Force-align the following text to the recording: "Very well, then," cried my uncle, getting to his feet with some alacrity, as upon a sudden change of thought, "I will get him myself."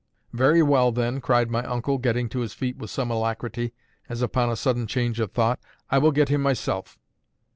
"Very 0.33 0.63
well, 0.63 0.91
then," 0.91 1.21
cried 1.21 1.51
my 1.51 1.63
uncle, 1.63 1.99
getting 1.99 2.27
to 2.29 2.39
his 2.39 2.53
feet 2.55 2.75
with 2.75 2.89
some 2.89 3.11
alacrity, 3.11 3.71
as 4.09 4.23
upon 4.23 4.49
a 4.49 4.55
sudden 4.55 4.87
change 4.87 5.19
of 5.19 5.31
thought, 5.31 5.59
"I 5.91 5.99
will 5.99 6.11
get 6.11 6.29
him 6.29 6.41
myself." 6.41 6.97